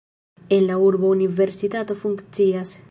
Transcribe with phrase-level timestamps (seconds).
[0.49, 2.79] En la urbo universitato funkcias.